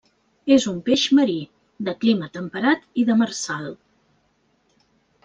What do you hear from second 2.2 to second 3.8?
temperat i demersal.